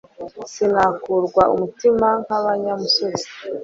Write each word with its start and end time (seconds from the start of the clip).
sinakurwa 0.51 1.43
umutima 1.53 2.07
nkabanyamusozi 2.23 3.27